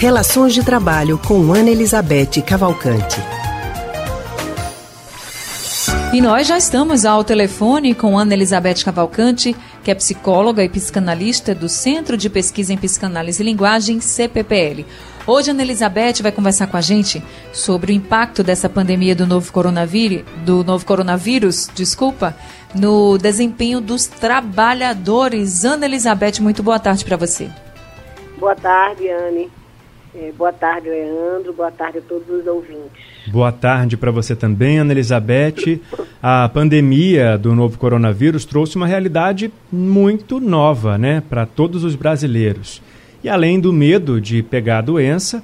Relações 0.00 0.54
de 0.54 0.64
Trabalho 0.64 1.18
com 1.18 1.52
Ana 1.52 1.68
Elizabeth 1.68 2.40
Cavalcante. 2.46 3.20
E 6.14 6.22
nós 6.22 6.46
já 6.46 6.56
estamos 6.56 7.04
ao 7.04 7.22
telefone 7.22 7.94
com 7.94 8.18
Ana 8.18 8.32
Elizabeth 8.32 8.82
Cavalcante, 8.82 9.54
que 9.84 9.90
é 9.90 9.94
psicóloga 9.94 10.64
e 10.64 10.70
psicanalista 10.70 11.54
do 11.54 11.68
Centro 11.68 12.16
de 12.16 12.30
Pesquisa 12.30 12.72
em 12.72 12.78
Psicanálise 12.78 13.42
e 13.42 13.44
Linguagem, 13.44 14.00
CPPL. 14.00 14.86
Hoje, 15.26 15.50
Ana 15.50 15.60
Elizabeth 15.60 16.22
vai 16.22 16.32
conversar 16.32 16.68
com 16.68 16.78
a 16.78 16.80
gente 16.80 17.22
sobre 17.52 17.92
o 17.92 17.94
impacto 17.94 18.42
dessa 18.42 18.70
pandemia 18.70 19.14
do 19.14 19.26
novo 19.26 19.52
coronavírus, 19.52 20.24
do 20.46 20.64
novo 20.64 20.86
coronavírus, 20.86 21.68
desculpa, 21.74 22.34
no 22.74 23.18
desempenho 23.18 23.82
dos 23.82 24.06
trabalhadores. 24.06 25.62
Ana 25.62 25.84
Elizabeth, 25.84 26.40
muito 26.40 26.62
boa 26.62 26.78
tarde 26.78 27.04
para 27.04 27.18
você. 27.18 27.50
Boa 28.38 28.56
tarde, 28.56 29.06
Anne. 29.06 29.59
É, 30.14 30.32
boa 30.36 30.52
tarde, 30.52 30.88
Leandro. 30.88 31.52
Boa 31.52 31.70
tarde 31.70 31.98
a 31.98 32.00
todos 32.00 32.28
os 32.28 32.46
ouvintes. 32.46 32.90
Boa 33.28 33.52
tarde 33.52 33.96
para 33.96 34.10
você 34.10 34.34
também, 34.34 34.78
Ana 34.78 34.92
Elizabeth. 34.92 35.80
A 36.20 36.48
pandemia 36.48 37.38
do 37.38 37.54
novo 37.54 37.78
coronavírus 37.78 38.44
trouxe 38.44 38.76
uma 38.76 38.86
realidade 38.86 39.52
muito 39.70 40.40
nova, 40.40 40.98
né, 40.98 41.22
para 41.28 41.46
todos 41.46 41.84
os 41.84 41.94
brasileiros. 41.94 42.82
E 43.22 43.28
além 43.28 43.60
do 43.60 43.72
medo 43.72 44.20
de 44.20 44.42
pegar 44.42 44.78
a 44.78 44.82
doença, 44.82 45.42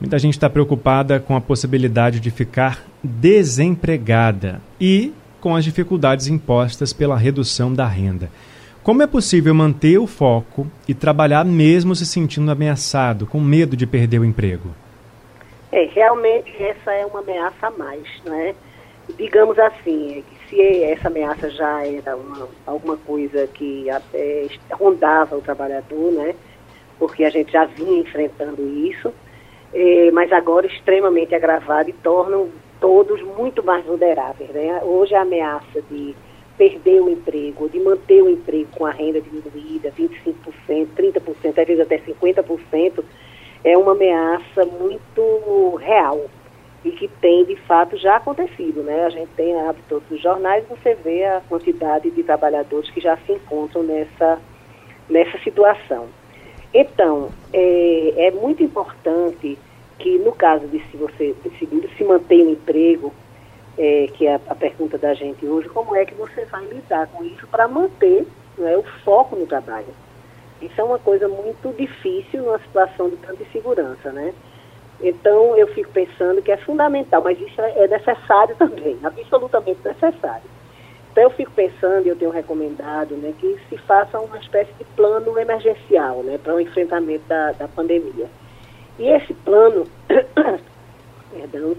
muita 0.00 0.18
gente 0.18 0.34
está 0.34 0.48
preocupada 0.48 1.20
com 1.20 1.36
a 1.36 1.40
possibilidade 1.40 2.18
de 2.18 2.30
ficar 2.30 2.84
desempregada 3.02 4.62
e 4.80 5.12
com 5.40 5.54
as 5.54 5.64
dificuldades 5.64 6.28
impostas 6.28 6.92
pela 6.92 7.18
redução 7.18 7.74
da 7.74 7.86
renda. 7.86 8.30
Como 8.82 9.00
é 9.00 9.06
possível 9.06 9.54
manter 9.54 9.96
o 9.98 10.08
foco 10.08 10.66
e 10.88 10.94
trabalhar 10.94 11.44
mesmo 11.44 11.94
se 11.94 12.04
sentindo 12.04 12.50
ameaçado, 12.50 13.28
com 13.28 13.38
medo 13.38 13.76
de 13.76 13.86
perder 13.86 14.18
o 14.18 14.24
emprego? 14.24 14.70
É, 15.70 15.84
realmente 15.84 16.52
essa 16.60 16.92
é 16.92 17.06
uma 17.06 17.20
ameaça 17.20 17.68
a 17.68 17.70
mais, 17.70 18.02
né? 18.24 18.56
Digamos 19.16 19.56
assim, 19.56 20.24
se 20.48 20.82
essa 20.82 21.06
ameaça 21.06 21.48
já 21.50 21.86
era 21.86 22.16
uma, 22.16 22.48
alguma 22.66 22.96
coisa 22.96 23.46
que 23.46 23.88
até 23.88 24.48
rondava 24.72 25.36
o 25.36 25.40
trabalhador, 25.40 26.10
né? 26.10 26.34
Porque 26.98 27.22
a 27.22 27.30
gente 27.30 27.52
já 27.52 27.64
vinha 27.64 28.00
enfrentando 28.00 28.68
isso, 28.84 29.14
é, 29.72 30.10
mas 30.10 30.32
agora 30.32 30.66
extremamente 30.66 31.36
agravado 31.36 31.88
e 31.88 31.92
tornam 31.92 32.48
todos 32.80 33.22
muito 33.22 33.62
mais 33.62 33.84
vulneráveis. 33.84 34.50
Né? 34.50 34.80
Hoje 34.82 35.14
a 35.14 35.22
ameaça 35.22 35.80
de 35.88 36.16
perder 36.56 37.00
o 37.00 37.10
emprego, 37.10 37.68
de 37.68 37.80
manter 37.80 38.22
o 38.22 38.30
emprego 38.30 38.68
com 38.76 38.86
a 38.86 38.90
renda 38.90 39.20
diminuída, 39.20 39.90
25%, 39.90 40.88
30%, 40.96 41.58
às 41.58 41.66
vezes 41.66 41.80
até 41.80 41.98
50%, 41.98 43.04
é 43.64 43.76
uma 43.76 43.92
ameaça 43.92 44.64
muito 44.64 45.76
real 45.76 46.26
e 46.84 46.90
que 46.90 47.06
tem 47.06 47.44
de 47.44 47.56
fato 47.56 47.96
já 47.96 48.16
acontecido, 48.16 48.82
né? 48.82 49.04
A 49.04 49.10
gente 49.10 49.30
tem 49.36 49.58
abre 49.60 49.82
todos 49.88 50.10
os 50.10 50.20
jornais, 50.20 50.64
você 50.68 50.94
vê 50.94 51.24
a 51.24 51.40
quantidade 51.48 52.10
de 52.10 52.22
trabalhadores 52.22 52.90
que 52.90 53.00
já 53.00 53.16
se 53.18 53.32
encontram 53.32 53.82
nessa 53.82 54.40
nessa 55.08 55.38
situação. 55.38 56.08
Então, 56.74 57.28
é, 57.52 58.26
é 58.26 58.30
muito 58.30 58.62
importante 58.62 59.58
que 59.98 60.18
no 60.18 60.32
caso 60.32 60.66
de 60.66 60.80
se 60.90 60.96
você 60.96 61.34
decidir 61.44 61.88
se 61.96 62.02
manter 62.02 62.42
um 62.42 62.50
emprego, 62.50 63.12
é, 63.78 64.08
que 64.14 64.26
é 64.26 64.34
a, 64.34 64.54
pergunta 64.54 64.98
da 64.98 65.14
gente 65.14 65.46
hoje, 65.46 65.68
como 65.68 65.96
é 65.96 66.04
que 66.04 66.14
você 66.14 66.44
vai 66.46 66.64
lidar 66.66 67.06
com 67.08 67.24
isso 67.24 67.46
para 67.46 67.66
manter 67.66 68.26
né, 68.58 68.76
o 68.76 68.82
foco 69.04 69.36
no 69.36 69.46
trabalho? 69.46 69.86
Isso 70.60 70.80
é 70.80 70.84
uma 70.84 70.98
coisa 70.98 71.28
muito 71.28 71.74
difícil 71.76 72.42
numa 72.42 72.58
situação 72.58 73.08
de 73.08 73.16
tanta 73.16 73.42
insegurança, 73.42 74.12
né? 74.12 74.32
Então 75.00 75.56
eu 75.56 75.66
fico 75.68 75.90
pensando 75.90 76.40
que 76.40 76.52
é 76.52 76.56
fundamental, 76.56 77.22
mas 77.22 77.40
isso 77.40 77.60
é, 77.60 77.84
é 77.84 77.88
necessário 77.88 78.54
também, 78.56 78.96
absolutamente 79.02 79.80
necessário. 79.84 80.52
Então 81.10 81.24
eu 81.24 81.30
fico 81.30 81.50
pensando, 81.50 82.06
e 82.06 82.08
eu 82.08 82.16
tenho 82.16 82.30
recomendado, 82.30 83.14
né, 83.16 83.34
que 83.38 83.58
se 83.68 83.76
faça 83.78 84.18
uma 84.18 84.38
espécie 84.38 84.72
de 84.78 84.84
plano 84.96 85.38
emergencial, 85.38 86.22
né, 86.22 86.38
para 86.42 86.54
o 86.54 86.60
enfrentamento 86.60 87.24
da, 87.28 87.52
da 87.52 87.68
pandemia. 87.68 88.26
E 88.98 89.08
esse 89.08 89.34
plano, 89.34 89.86
perdão, 91.30 91.76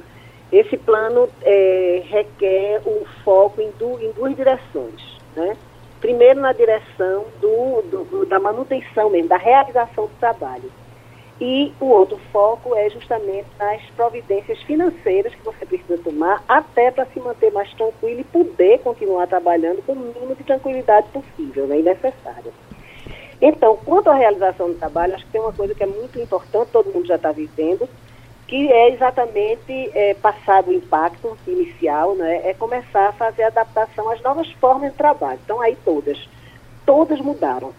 esse 0.53 0.77
plano 0.77 1.27
é, 1.41 2.03
requer 2.05 2.81
um 2.85 3.03
foco 3.23 3.59
em, 3.59 3.71
du, 3.71 3.99
em, 3.99 4.11
duas 4.11 4.35
direções. 4.35 5.19
Né? 5.35 5.57
Primeiro, 5.99 6.39
na 6.39 6.53
direção 6.53 7.25
do, 7.41 7.81
do, 7.81 8.25
da 8.27 8.39
manutenção 8.39 9.09
mesmo, 9.09 9.29
da 9.29 9.37
realização 9.37 10.05
do 10.05 10.13
trabalho. 10.19 10.71
E 11.41 11.73
o 11.79 11.85
outro 11.87 12.19
foco 12.31 12.75
é 12.75 12.89
justamente 12.89 13.47
nas 13.57 13.81
providências 13.95 14.61
financeiras 14.61 15.33
que 15.33 15.43
você 15.43 15.65
precisa 15.65 15.97
tomar 15.97 16.43
até 16.47 16.91
para 16.91 17.05
se 17.07 17.19
manter 17.19 17.51
mais 17.51 17.73
tranquilo 17.73 18.21
e 18.21 18.23
poder 18.23 18.79
continuar 18.79 19.25
trabalhando 19.27 19.83
com 19.83 19.93
o 19.93 19.95
mínimo 19.95 20.35
de 20.35 20.43
tranquilidade 20.43 21.07
possível 21.09 21.65
né, 21.65 21.79
e 21.79 21.83
necessária. 21.83 22.53
Então, 23.41 23.75
quanto 23.83 24.09
à 24.09 24.13
realização 24.13 24.69
do 24.69 24.75
trabalho, 24.75 25.15
acho 25.15 25.25
que 25.25 25.31
tem 25.31 25.41
uma 25.41 25.51
coisa 25.51 25.73
que 25.73 25.83
é 25.83 25.87
muito 25.87 26.17
importante, 26.19 26.69
todo 26.71 26.93
mundo 26.93 27.07
já 27.07 27.15
está 27.15 27.31
vivendo, 27.31 27.89
que 28.47 28.71
é 28.71 28.89
exatamente 28.89 29.89
é, 29.93 30.13
passado 30.15 30.69
o 30.69 30.73
impacto 30.73 31.37
inicial, 31.47 32.15
né, 32.15 32.41
é 32.43 32.53
começar 32.53 33.09
a 33.09 33.13
fazer 33.13 33.43
adaptação 33.43 34.09
às 34.09 34.21
novas 34.21 34.51
formas 34.53 34.91
de 34.91 34.97
trabalho. 34.97 35.39
Então, 35.43 35.61
aí 35.61 35.77
todas, 35.83 36.17
todas 36.85 37.19
mudaram. 37.19 37.73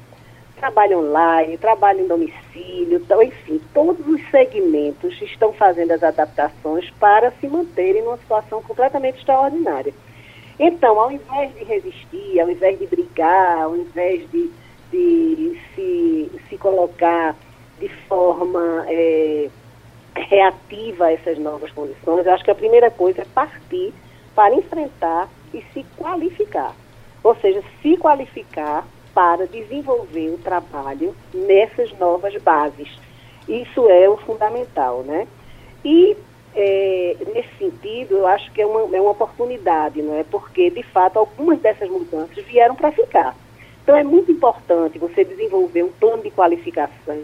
Trabalho 0.56 1.00
online, 1.00 1.58
trabalho 1.58 2.00
em 2.00 2.06
domicílio, 2.06 2.98
então, 2.98 3.22
enfim, 3.22 3.60
todos 3.74 4.06
os 4.06 4.30
segmentos 4.30 5.20
estão 5.20 5.52
fazendo 5.52 5.90
as 5.90 6.02
adaptações 6.02 6.88
para 6.98 7.30
se 7.32 7.46
manterem 7.46 8.02
numa 8.02 8.16
situação 8.16 8.62
completamente 8.62 9.18
extraordinária. 9.18 9.92
Então, 10.58 10.98
ao 10.98 11.10
invés 11.10 11.52
de 11.54 11.64
resistir, 11.64 12.40
ao 12.40 12.48
invés 12.48 12.78
de 12.78 12.86
brigar, 12.86 13.62
ao 13.62 13.76
invés 13.76 14.30
de 14.30 14.50
de 14.94 15.58
se, 15.74 16.30
se 16.48 16.56
colocar 16.56 17.36
de 17.80 17.88
forma 18.08 18.84
é, 18.88 19.50
reativa 20.16 21.06
a 21.06 21.12
essas 21.12 21.38
novas 21.38 21.70
condições, 21.72 22.26
eu 22.26 22.32
acho 22.32 22.44
que 22.44 22.50
a 22.50 22.54
primeira 22.54 22.90
coisa 22.90 23.22
é 23.22 23.26
partir 23.34 23.92
para 24.34 24.54
enfrentar 24.54 25.28
e 25.52 25.62
se 25.72 25.84
qualificar. 25.96 26.74
Ou 27.22 27.34
seja, 27.36 27.62
se 27.80 27.96
qualificar 27.96 28.86
para 29.14 29.46
desenvolver 29.46 30.30
o 30.30 30.38
trabalho 30.38 31.14
nessas 31.32 31.96
novas 31.98 32.34
bases. 32.42 32.88
Isso 33.48 33.88
é 33.88 34.08
o 34.08 34.16
fundamental, 34.16 35.02
né? 35.02 35.26
E 35.84 36.16
é, 36.54 37.16
nesse 37.32 37.56
sentido, 37.58 38.16
eu 38.16 38.26
acho 38.26 38.50
que 38.52 38.60
é 38.60 38.66
uma, 38.66 38.96
é 38.96 39.00
uma 39.00 39.10
oportunidade, 39.10 40.02
não 40.02 40.14
é? 40.16 40.24
Porque, 40.24 40.70
de 40.70 40.82
fato, 40.82 41.18
algumas 41.18 41.60
dessas 41.60 41.88
mudanças 41.88 42.44
vieram 42.44 42.74
para 42.74 42.90
ficar. 42.90 43.36
Então, 43.82 43.96
é 43.96 44.02
muito 44.02 44.32
importante 44.32 44.98
você 44.98 45.24
desenvolver 45.24 45.82
um 45.82 45.92
plano 45.92 46.22
de 46.22 46.30
qualificação. 46.30 47.22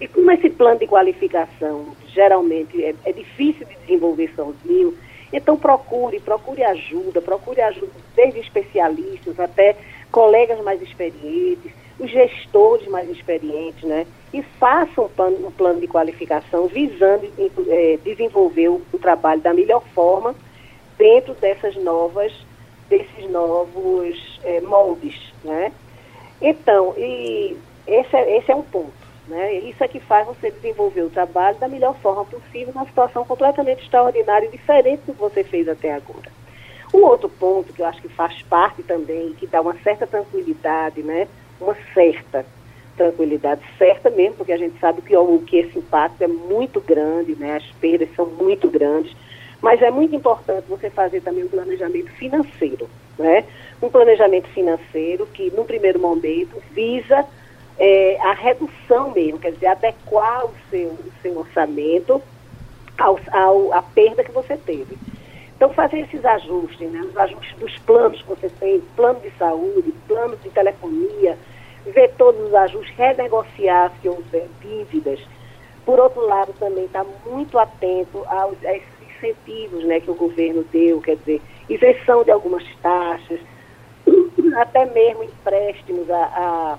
E 0.00 0.06
como 0.06 0.30
esse 0.30 0.50
plano 0.50 0.78
de 0.78 0.86
qualificação 0.86 1.96
geralmente 2.08 2.82
é, 2.82 2.94
é 3.04 3.12
difícil 3.12 3.66
de 3.66 3.74
desenvolver 3.76 4.30
sozinho, 4.34 4.96
então 5.32 5.56
procure, 5.56 6.20
procure 6.20 6.62
ajuda, 6.62 7.20
procure 7.20 7.60
ajuda 7.60 7.92
desde 8.14 8.40
especialistas 8.40 9.38
até 9.38 9.76
colegas 10.10 10.62
mais 10.62 10.80
experientes, 10.80 11.72
os 11.98 12.10
gestores 12.10 12.86
mais 12.88 13.08
experientes, 13.08 13.82
né? 13.82 14.06
E 14.32 14.42
façam 14.42 15.04
um 15.04 15.08
plano, 15.08 15.46
um 15.46 15.50
plano 15.50 15.80
de 15.80 15.86
qualificação 15.86 16.66
visando 16.66 17.26
é, 17.68 17.98
desenvolver 18.04 18.68
o, 18.68 18.82
o, 18.92 18.98
trabalho 18.98 19.40
da 19.40 19.54
melhor 19.54 19.82
forma 19.94 20.34
dentro 20.98 21.34
dessas 21.34 21.74
novas, 21.76 22.32
desses 22.88 23.30
novos 23.30 24.40
é, 24.44 24.60
moldes, 24.60 25.32
né? 25.42 25.72
Então, 26.40 26.94
e 26.98 27.56
esse 27.86 28.14
é, 28.14 28.36
esse 28.36 28.50
é 28.50 28.54
um 28.54 28.62
ponto. 28.62 29.05
Né? 29.28 29.54
Isso 29.54 29.82
é 29.82 29.88
que 29.88 29.98
faz 29.98 30.26
você 30.26 30.50
desenvolver 30.50 31.02
o 31.02 31.10
trabalho 31.10 31.58
da 31.58 31.68
melhor 31.68 31.96
forma 31.96 32.24
possível, 32.24 32.72
numa 32.74 32.86
situação 32.86 33.24
completamente 33.24 33.82
extraordinária 33.82 34.46
e 34.46 34.50
diferente 34.50 35.02
do 35.06 35.14
que 35.14 35.20
você 35.20 35.42
fez 35.42 35.68
até 35.68 35.92
agora. 35.92 36.30
Um 36.94 37.02
outro 37.02 37.28
ponto 37.28 37.72
que 37.72 37.82
eu 37.82 37.86
acho 37.86 38.00
que 38.00 38.08
faz 38.08 38.40
parte 38.42 38.82
também, 38.82 39.32
que 39.34 39.46
dá 39.46 39.60
uma 39.60 39.74
certa 39.82 40.06
tranquilidade, 40.06 41.02
né? 41.02 41.26
uma 41.60 41.76
certa 41.92 42.46
tranquilidade, 42.96 43.60
certa 43.76 44.08
mesmo, 44.08 44.36
porque 44.36 44.52
a 44.52 44.56
gente 44.56 44.78
sabe 44.78 45.02
que, 45.02 45.16
ó, 45.16 45.24
que 45.38 45.56
esse 45.56 45.78
impacto 45.78 46.22
é 46.22 46.28
muito 46.28 46.80
grande, 46.80 47.34
né? 47.34 47.56
as 47.56 47.66
perdas 47.80 48.08
são 48.14 48.26
muito 48.26 48.70
grandes, 48.70 49.14
mas 49.60 49.82
é 49.82 49.90
muito 49.90 50.14
importante 50.14 50.66
você 50.68 50.88
fazer 50.88 51.20
também 51.20 51.44
um 51.44 51.48
planejamento 51.48 52.10
financeiro. 52.12 52.88
Né? 53.18 53.44
um 53.82 53.88
planejamento 53.88 54.48
financeiro 54.48 55.26
que, 55.26 55.50
no 55.50 55.64
primeiro 55.64 55.98
momento, 55.98 56.62
visa 56.72 57.24
é, 57.78 58.18
a 58.20 58.32
redução 58.32 59.10
mesmo, 59.10 59.38
quer 59.38 59.52
dizer, 59.52 59.66
adequar 59.66 60.46
o 60.46 60.54
seu, 60.70 60.88
o 60.88 61.12
seu 61.22 61.38
orçamento 61.38 62.22
ao, 62.98 63.18
ao, 63.32 63.72
à 63.72 63.82
perda 63.82 64.24
que 64.24 64.32
você 64.32 64.56
teve. 64.56 64.96
Então, 65.56 65.70
fazer 65.70 66.00
esses 66.00 66.24
ajustes, 66.24 66.90
né, 66.90 67.00
os 67.00 67.16
ajustes 67.16 67.56
dos 67.58 67.78
planos 67.78 68.20
que 68.20 68.28
você 68.28 68.48
tem, 68.60 68.80
plano 68.94 69.20
de 69.20 69.30
saúde, 69.38 69.92
plano 70.06 70.36
de 70.36 70.50
telefonia, 70.50 71.38
ver 71.86 72.12
todos 72.18 72.40
os 72.46 72.54
ajustes, 72.54 72.94
renegociar 72.96 73.92
se 74.00 74.08
houver 74.08 74.48
dívidas, 74.60 75.20
Por 75.84 76.00
outro 76.00 76.26
lado, 76.26 76.52
também 76.58 76.84
está 76.84 77.04
muito 77.24 77.58
atento 77.58 78.24
aos, 78.26 78.62
a 78.64 78.74
esses 78.74 78.88
incentivos 79.16 79.84
né, 79.84 80.00
que 80.00 80.10
o 80.10 80.14
governo 80.14 80.64
deu, 80.72 81.00
quer 81.00 81.16
dizer, 81.16 81.40
isenção 81.68 82.24
de 82.24 82.30
algumas 82.30 82.64
taxas, 82.82 83.40
até 84.56 84.84
mesmo 84.86 85.22
empréstimos 85.22 86.10
a, 86.10 86.24
a, 86.24 86.78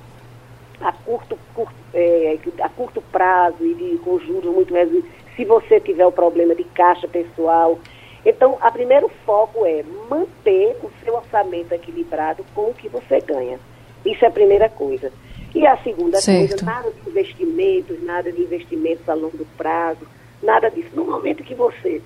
a 0.81 0.91
curto, 0.91 1.37
curto, 1.53 1.73
é, 1.93 2.37
a 2.61 2.69
curto 2.69 3.01
prazo 3.11 3.65
e 3.65 3.73
de, 3.73 3.97
com 3.99 4.19
juros 4.19 4.53
muito 4.53 4.73
reduzidos, 4.73 5.09
se 5.35 5.45
você 5.45 5.79
tiver 5.79 6.05
o 6.05 6.11
problema 6.11 6.55
de 6.55 6.63
caixa 6.63 7.07
pessoal. 7.07 7.79
Então, 8.25 8.57
o 8.61 8.71
primeiro 8.71 9.09
foco 9.25 9.65
é 9.65 9.83
manter 10.09 10.77
o 10.83 10.91
seu 11.03 11.15
orçamento 11.15 11.71
equilibrado 11.71 12.43
com 12.53 12.69
o 12.69 12.73
que 12.73 12.89
você 12.89 13.19
ganha. 13.21 13.59
Isso 14.05 14.23
é 14.25 14.27
a 14.27 14.31
primeira 14.31 14.69
coisa. 14.69 15.11
E 15.55 15.65
a 15.65 15.77
segunda 15.77 16.19
certo. 16.19 16.49
coisa, 16.49 16.65
nada 16.65 16.91
de 16.91 17.09
investimentos, 17.09 18.03
nada 18.03 18.31
de 18.31 18.41
investimentos 18.41 19.07
a 19.07 19.13
longo 19.13 19.45
prazo, 19.57 20.05
nada 20.43 20.69
disso. 20.69 20.89
No 20.93 21.05
momento 21.05 21.43
que 21.43 21.55
você 21.55 22.01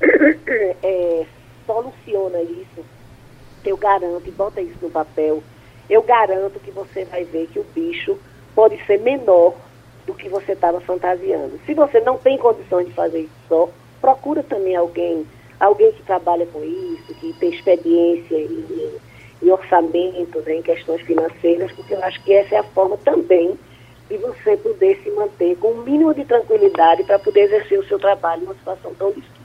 é, 0.82 1.26
soluciona 1.66 2.40
isso, 2.42 2.84
eu 3.64 3.76
garanto, 3.76 4.26
e 4.26 4.30
bota 4.30 4.60
isso 4.60 4.78
no 4.80 4.90
papel, 4.90 5.42
eu 5.90 6.02
garanto 6.02 6.60
que 6.60 6.70
você 6.70 7.04
vai 7.04 7.24
ver 7.24 7.48
que 7.48 7.58
o 7.58 7.66
bicho 7.74 8.16
pode 8.54 8.82
ser 8.86 9.00
menor 9.00 9.54
do 10.06 10.14
que 10.14 10.28
você 10.28 10.52
estava 10.52 10.80
fantasiando. 10.80 11.58
Se 11.66 11.74
você 11.74 12.00
não 12.00 12.16
tem 12.16 12.38
condições 12.38 12.86
de 12.86 12.92
fazer 12.92 13.20
isso 13.20 13.34
só, 13.48 13.68
procura 14.00 14.42
também 14.42 14.76
alguém, 14.76 15.26
alguém 15.58 15.92
que 15.92 16.02
trabalha 16.02 16.46
com 16.46 16.62
isso, 16.62 17.14
que 17.14 17.32
tem 17.34 17.50
experiência 17.50 18.36
em, 18.36 18.92
em 19.42 19.50
orçamento, 19.50 20.40
né, 20.40 20.56
em 20.56 20.62
questões 20.62 21.02
financeiras, 21.02 21.72
porque 21.72 21.94
eu 21.94 22.04
acho 22.04 22.22
que 22.22 22.32
essa 22.32 22.54
é 22.54 22.58
a 22.58 22.62
forma 22.64 22.96
também 22.98 23.58
de 24.08 24.16
você 24.16 24.56
poder 24.56 25.00
se 25.02 25.10
manter 25.10 25.56
com 25.58 25.68
o 25.68 25.80
um 25.80 25.82
mínimo 25.82 26.14
de 26.14 26.24
tranquilidade 26.24 27.04
para 27.04 27.18
poder 27.18 27.42
exercer 27.42 27.78
o 27.78 27.86
seu 27.86 27.98
trabalho 27.98 28.42
numa 28.42 28.54
situação 28.54 28.92
tão 28.94 29.08
difícil. 29.08 29.40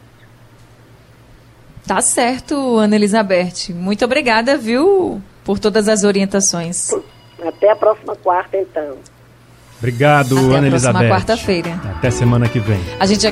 Tá 1.87 2.01
certo, 2.01 2.77
Ana 2.77 2.95
Elizabeth. 2.95 3.71
Muito 3.71 4.03
obrigada, 4.03 4.57
viu, 4.57 5.21
por 5.45 5.59
todas 5.59 5.87
as 5.87 6.03
orientações. 6.03 6.89
Até 7.47 7.71
a 7.71 7.75
próxima 7.75 8.15
quarta, 8.15 8.57
então. 8.57 8.97
Obrigado, 9.77 10.37
Até 10.37 10.57
Ana 10.57 10.67
Elizabeth. 10.67 10.97
Até 10.97 11.05
a 11.05 11.09
próxima 11.09 11.09
quarta-feira. 11.09 11.81
Até 11.97 12.11
semana 12.11 12.49
que 12.49 12.59
vem. 12.59 12.79
A 12.99 13.05
gente, 13.05 13.27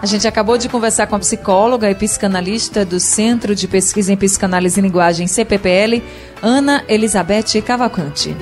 a 0.00 0.06
gente 0.06 0.28
acabou 0.28 0.56
de 0.56 0.68
conversar 0.68 1.08
com 1.08 1.16
a 1.16 1.18
psicóloga 1.18 1.90
e 1.90 1.94
psicanalista 1.94 2.84
do 2.84 3.00
Centro 3.00 3.54
de 3.54 3.66
Pesquisa 3.66 4.12
em 4.12 4.16
Psicanálise 4.16 4.78
e 4.78 4.82
Linguagem, 4.82 5.26
CPPL, 5.26 6.02
Ana 6.40 6.84
Elizabeth 6.88 7.60
Cavalcante. 7.66 8.34